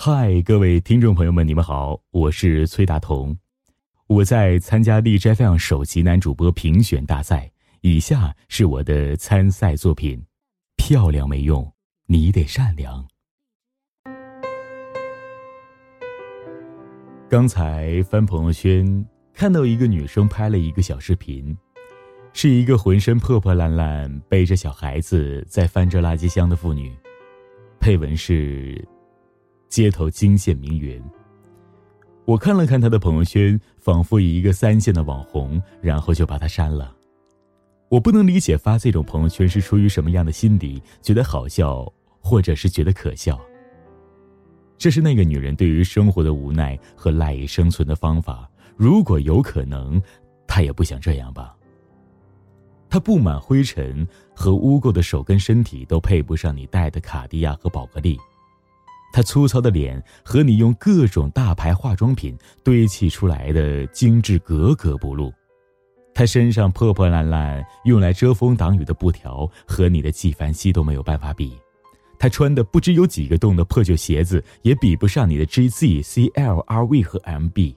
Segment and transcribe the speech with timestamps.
[0.00, 3.36] 嗨，各位听众朋友们，你们好，我是崔大同，
[4.06, 10.24] 我在参加荔枝 FM 首席男主播评选大赛，以下是我的参赛作品：
[10.76, 11.72] 漂亮没用，
[12.06, 13.04] 你得善良。
[17.28, 19.04] 刚才翻朋友圈，
[19.34, 21.58] 看到一个女生拍了一个小视频，
[22.32, 26.96] 是一个浑身破破烂烂、背着小孩子在翻着垃圾箱的妇女，
[27.80, 28.80] 配文是。
[29.68, 31.02] 街头惊现名媛。
[32.24, 36.94] 我看了看他的朋友圈，仿佛一个三线的网红，然后就把他删了。
[37.88, 41.90] 我不能理解发这种朋友圈是出于什么样的心理，觉得好笑，
[42.20, 43.40] 或者是觉得可笑。
[44.76, 48.48] 这是那个女人对于生活的无奈和赖以生存的方法。
[48.76, 50.00] 如果有可能，
[50.46, 51.56] 她也不想这样吧。
[52.90, 58.18] 她布满灰尘和污垢的手跟身体，都配不上你戴的卡地亚和宝格丽。
[59.12, 65.32] 他粗糙的脸和你用各种大牌化妆品堆砌出来的精致格格不入，
[66.14, 71.58] 他身上破破烂烂用来遮风挡雨的布条和你的纪梵希都没有办法比，
[72.18, 77.76] 他穿的不知有几个洞的破旧鞋子也比不上你的 G Z C L R V 和 M B。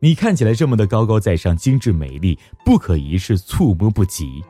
[0.00, 4.42] 你看起来这么的高高在上、精致美丽、不可一世、触摸不及，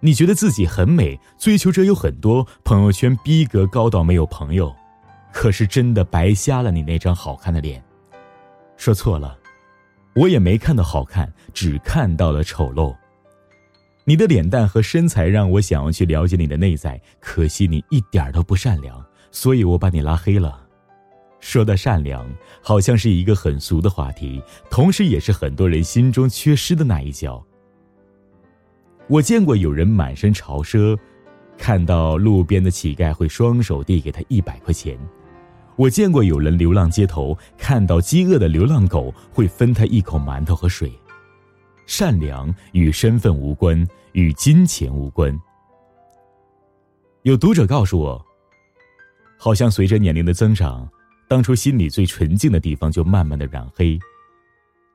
[0.00, 4.74] 你觉得自己很美，追求者有很多，朋友圈逼格高到没有朋友。
[5.38, 7.84] 可是真的白瞎了你那张好看的脸，
[8.78, 9.38] 说错了，
[10.14, 12.96] 我也没看到好看，只看到了丑陋。
[14.04, 20.58] 你的脸蛋和身材让我想要去了解你的内在，可惜你一点都不善良，所以我把你拉黑了。
[21.38, 22.26] 说到善良，
[22.62, 27.44] 好像是一个很俗的话题，同时也是很多人心中缺失的那一角。
[29.06, 30.98] 我见过有人满身潮奢，
[31.58, 34.98] 看到路边的乞丐会双手递给他一百块钱。
[35.76, 40.90] 我见过有人流浪街头，看到饥饿的流浪狗会分他一口馒头和水。
[41.84, 45.38] 善良与身份无关，与金钱无关。
[47.22, 48.24] 有读者告诉我，
[49.38, 50.88] 好像随着年龄的增长，
[51.28, 53.98] 当初心里最纯净的地方就慢慢的染黑。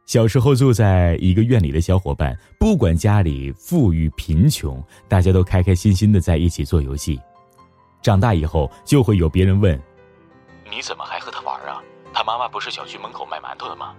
[0.08, 7.20] 小时候住在一个院里的小伙伴，不管家里富裕贫穷，大家都开开心心的在一起做游戏。
[8.02, 9.80] 长大以后，就会有别人问。
[10.72, 11.84] 你怎么还和他玩啊？
[12.14, 13.94] 他妈妈不是小区门口卖馒头的吗？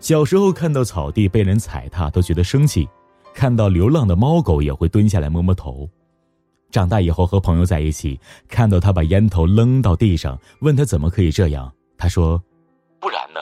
[0.00, 2.88] 小时候看到草地被人踩踏都觉得生气，
[3.34, 5.88] 看到流浪的猫狗也会蹲下来摸摸头。
[6.70, 8.18] 长大以后和朋友在一起，
[8.48, 12.42] 看到他把烟头扔到地上，问他怎么可以这样，他说
[12.98, 13.40] ：“不然呢？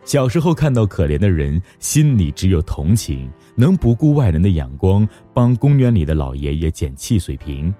[0.04, 7.74] 小时候看到可怜的人，心里只有同情，能不顾外人的眼光帮公园里的老爷爷捡汽水瓶。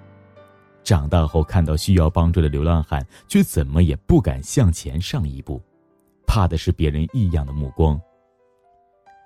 [0.86, 5.60] 长大后看到需要帮助的流浪汉，却怎么也不敢向前上一步，
[6.28, 8.00] 怕的是别人异样的目光。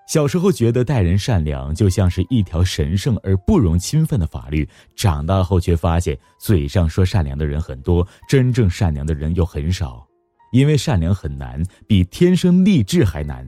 [0.08, 4.66] 小时候觉得待人善良就像是一条神圣而不容侵犯的法律，
[4.96, 10.08] 长大后却发现嘴上说善良的人很多，真正善良的人又很少，
[10.52, 13.46] 因为善良很难，比天生丽质还难。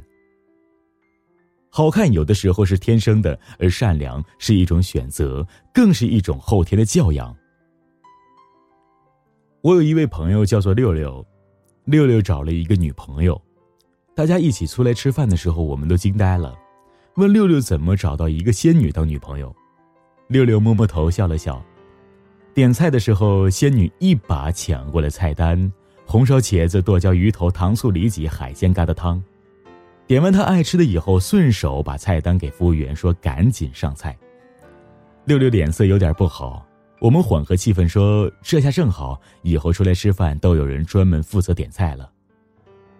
[1.70, 7.34] 好看有的时候是天生的，而善良是一种选择，更是一种后天的教养。
[9.62, 11.24] 我有一位朋友叫做六六，
[11.84, 13.40] 六六找了一个女朋友，
[14.12, 16.52] 大家一起出来吃饭的时候，我们都惊呆了，
[17.14, 19.54] 问六六怎么找到一个仙女当女朋友。
[20.26, 21.64] 六六摸摸头笑了笑，
[22.52, 25.72] 点菜的时候，仙女一把抢过了菜单，
[26.04, 29.22] 红烧茄子、剁椒鱼头、糖醋里脊、海鲜疙瘩汤。
[30.08, 34.18] 点完他爱吃的以后，顺手把菜单给服务员说：“赶紧上菜。”
[35.24, 36.66] 六六脸色有点不好。
[37.02, 42.08] 我们缓和气氛说：“这下正好，以后出来吃饭都有人专门负责点菜了。”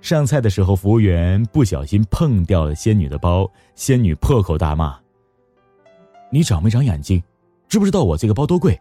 [0.02, 4.98] 上菜的时候，服务员不小心碰掉了仙女的包，仙女破口大骂
[6.32, 7.22] ：“你长没长眼睛？
[7.68, 8.76] 知不知道我这个包多贵？”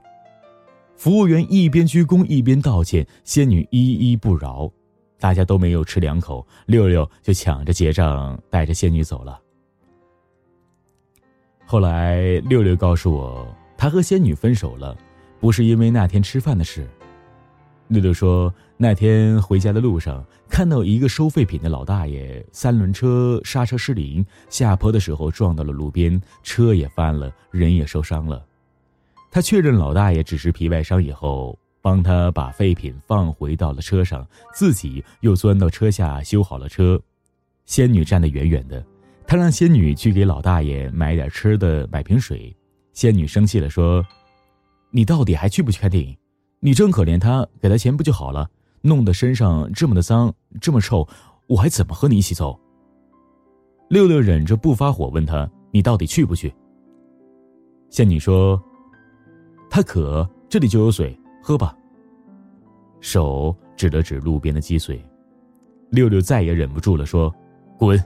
[0.97, 4.71] 服务员一边鞠躬一边道歉，仙女依依不饶，
[5.19, 9.39] 大家都没有吃两口，六六就抢着结账，带着仙女走了。
[11.63, 14.97] 后来，六六告诉我，他和仙女分手了。
[15.41, 16.87] 不是因为那天吃饭的事。
[17.87, 28.45] 六六说，那天回家的路上看到一个收废品的老大爷，三轮车刹车失灵，下坡的时候撞到了路边，车也翻了，人也受伤了。
[29.29, 37.01] 他确认老大爷只是皮外伤以后，帮他把废品放回到了车上，自己又钻到车下修好了车。
[37.65, 38.81] 仙女站得远远的，
[39.27, 42.55] 他让仙女去给老大爷买点吃的，买瓶水。
[42.93, 44.05] 仙女生气了，说。
[44.91, 46.15] 你到底还去不去看电影？
[46.59, 48.49] 你真可怜他，给他钱不就好了？
[48.81, 51.07] 弄得身上这么的脏，这么臭，
[51.47, 52.59] 我还怎么和你一起走？
[53.89, 56.53] 六六忍着不发火问他：“你到底去不去？”
[57.89, 58.61] 仙女说
[59.69, 61.77] ：“他渴，这里就有水，喝吧。”
[63.01, 65.03] 手指了指路边的积水，
[65.89, 67.33] 六六再也忍不住了，说
[67.77, 68.01] ：“滚！”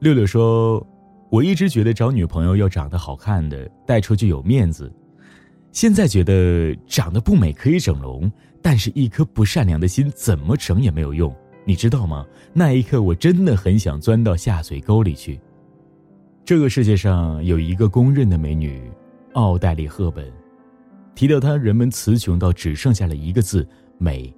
[0.00, 0.84] 六六说
[1.30, 4.90] ：“我一直觉得找女朋友要长得好看的，带出去有面子。
[5.72, 8.30] 现在觉得长得不美可以整容，
[8.62, 11.34] 但是一颗不善良的心怎么整也没有用，
[11.66, 12.26] 你知道吗？
[12.54, 15.38] 那一刻我真的很想钻到下水沟里去。
[16.46, 18.90] 这个世界上有一个公认的美女，
[19.34, 20.26] 奥黛丽·赫本。
[21.14, 24.34] 提到她，人们词穷到只剩下了一个字——美。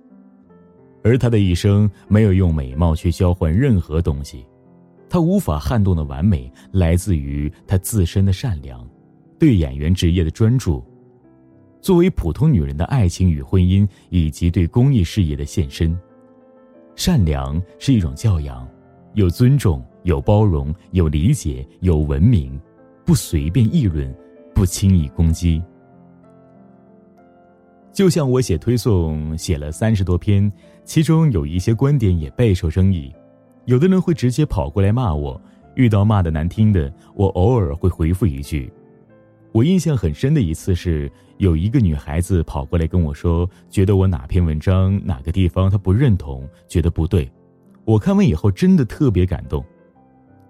[1.05, 4.45] 而她的一生没有用美貌去交换任何东西。”
[5.11, 8.89] 她无法撼动的完美，来自于她自身的善良，
[9.41, 10.83] 对演员职业的专注，
[11.83, 15.99] 作为普通女人的爱情与婚姻，以及对公益事业的献身。
[16.95, 18.69] 善良是一种教养，
[19.15, 22.61] 有尊重，有包容，有理解，有文明，
[23.05, 24.15] 不随便议论，
[24.55, 25.61] 不轻易攻击。
[27.93, 30.51] 就像我写推送写了三十多篇，
[30.85, 33.13] 其中有一些观点也备受争议。
[33.71, 35.41] 有的人会直接跑过来骂我，
[35.77, 38.69] 遇到骂的难听的，我偶尔会回复一句。
[39.53, 41.09] 我印象很深的一次是，
[41.39, 47.31] 有一个女孩子跑过来跟我说，觉得我哪篇文章哪个地方她不认同，觉得不对。
[47.85, 49.65] 我看完以后真的特别感动，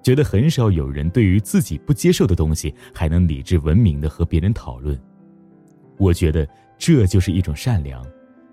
[0.03, 4.99] 觉得很少有人对于自己不接受的东西还能理智文明的和别人讨论。
[5.99, 8.03] 我觉得这就是一种善良，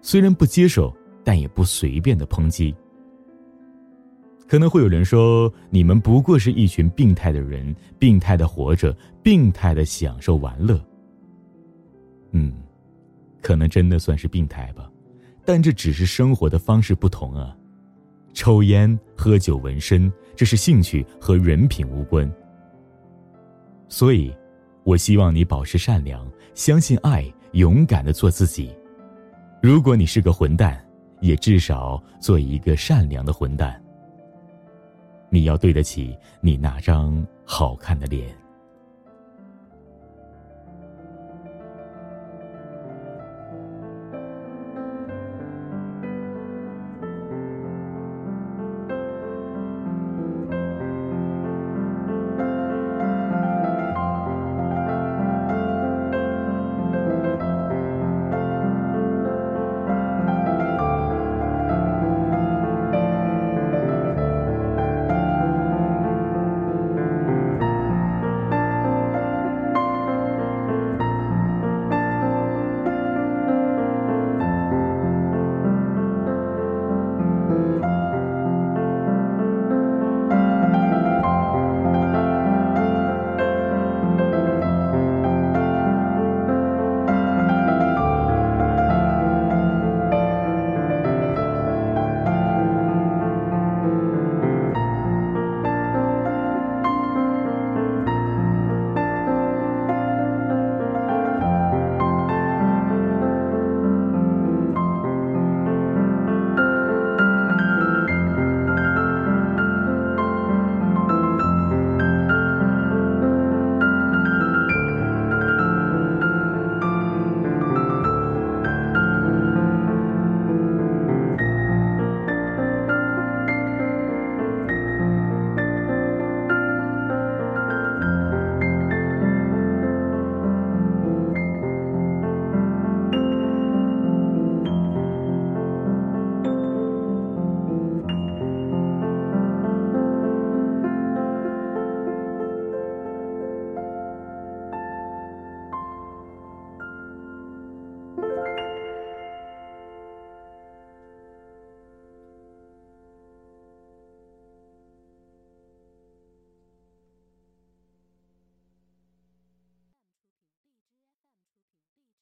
[0.01, 0.93] 虽然不接受，
[1.23, 2.75] 但也不随便的抨击。
[4.47, 10.79] 可能会有人说，你们不过是一群病态的人，病态的活着，病态的享受玩乐。
[12.31, 12.53] 嗯，
[13.41, 14.89] 可能真的算是病态吧，
[15.43, 17.55] 但这只是生活的方式不同啊。
[18.33, 22.31] 抽烟、喝酒、纹身，这是兴趣和人品无关。
[23.89, 24.33] 所以，
[24.83, 28.71] 我希望你保持善良，相信爱，勇敢的做自己。
[29.61, 30.81] 如果你是个混蛋，
[31.19, 33.81] 也至少做一个善良的混蛋。
[35.29, 38.46] 你要对得起你那张好看的脸。